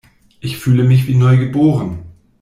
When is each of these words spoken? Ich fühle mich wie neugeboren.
Ich 0.39 0.57
fühle 0.57 0.83
mich 0.83 1.05
wie 1.05 1.13
neugeboren. 1.13 1.99